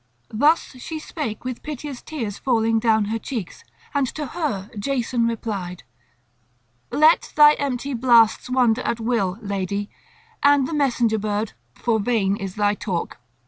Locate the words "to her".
4.15-4.71